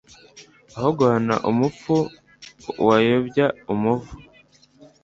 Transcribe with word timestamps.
aho 0.75 0.89
guhana 0.97 1.35
umupfu 1.49 1.93
wayobya 2.87 3.45
umuvu 3.73 4.13